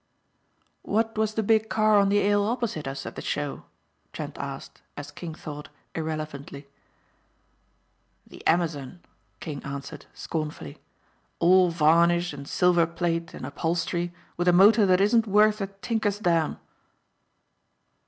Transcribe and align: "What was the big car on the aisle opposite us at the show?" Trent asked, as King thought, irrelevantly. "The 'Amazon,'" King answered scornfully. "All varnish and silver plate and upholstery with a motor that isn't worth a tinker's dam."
"What 0.81 1.15
was 1.15 1.35
the 1.35 1.43
big 1.43 1.69
car 1.69 1.99
on 1.99 2.09
the 2.09 2.27
aisle 2.27 2.43
opposite 2.47 2.87
us 2.87 3.05
at 3.05 3.15
the 3.15 3.21
show?" 3.21 3.65
Trent 4.13 4.35
asked, 4.39 4.81
as 4.97 5.11
King 5.11 5.35
thought, 5.35 5.69
irrelevantly. 5.93 6.67
"The 8.25 8.41
'Amazon,'" 8.47 9.01
King 9.41 9.63
answered 9.63 10.07
scornfully. 10.11 10.79
"All 11.37 11.69
varnish 11.69 12.33
and 12.33 12.47
silver 12.49 12.87
plate 12.87 13.35
and 13.35 13.45
upholstery 13.45 14.11
with 14.37 14.47
a 14.47 14.53
motor 14.53 14.87
that 14.87 15.01
isn't 15.01 15.27
worth 15.27 15.61
a 15.61 15.67
tinker's 15.67 16.17
dam." 16.17 16.57